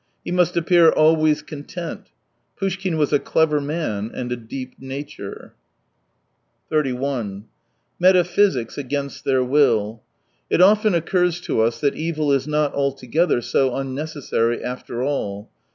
He 0.25 0.31
must 0.31 0.57
appear 0.57 0.89
always 0.89 1.43
con 1.43 1.63
tent.... 1.63 2.07
Poushkin 2.59 2.97
was 2.97 3.13
a 3.13 3.19
clever 3.19 3.61
man 3.61 4.09
and 4.11 4.31
a 4.31 4.35
deep 4.35 4.73
nature. 4.79 5.53
Metaphysics 7.99 8.79
against 8.79 9.23
their 9.25 9.43
will.— 9.43 10.01
It 10.49 10.59
often! 10.59 10.95
occurs 10.95 11.39
to 11.41 11.61
us 11.61 11.79
that 11.81 11.93
evil 11.95 12.31
is 12.33 12.47
not 12.47 12.73
altogether 12.73 13.41
so 13.41 13.75
unnecessary, 13.75 14.63
after 14.63 15.03
all. 15.03 15.51